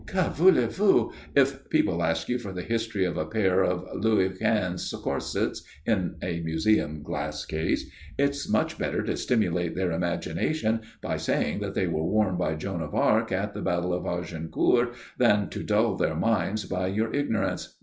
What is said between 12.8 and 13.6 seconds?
of Arc at